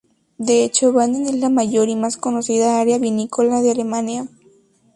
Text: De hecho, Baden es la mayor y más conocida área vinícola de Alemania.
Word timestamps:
De 0.39 0.63
hecho, 0.63 0.91
Baden 0.93 1.27
es 1.27 1.35
la 1.35 1.49
mayor 1.49 1.87
y 1.89 1.95
más 1.95 2.17
conocida 2.17 2.79
área 2.81 2.97
vinícola 2.97 3.61
de 3.61 3.69
Alemania. 3.69 4.27